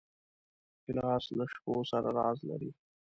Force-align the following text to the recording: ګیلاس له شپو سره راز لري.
ګیلاس 0.83 1.23
له 1.37 1.45
شپو 1.51 1.73
سره 1.91 2.09
راز 2.17 2.37
لري. 2.49 2.71